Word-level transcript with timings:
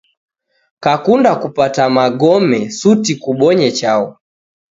Kakunda 0.83 1.31
kupata 1.41 1.83
magome, 1.97 2.59
suti 2.79 3.13
kubonye 3.23 3.67
chaghu 3.77 4.11